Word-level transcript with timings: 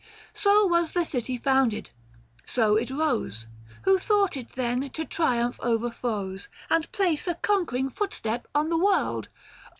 So 0.33 0.65
was 0.65 0.93
the 0.93 1.03
city 1.03 1.37
founded, 1.37 1.91
so 2.43 2.75
it 2.75 2.89
rose: 2.89 3.45
Who 3.83 3.99
thought 3.99 4.35
it 4.35 4.53
then, 4.53 4.89
to 4.89 5.05
triumph 5.05 5.59
over 5.61 5.91
foes, 5.91 6.49
995 6.71 6.75
And 6.75 6.91
place 6.91 7.27
a 7.27 7.35
conquering 7.35 7.91
footstep 7.91 8.47
on 8.55 8.69
the 8.71 8.79
world 8.79 9.27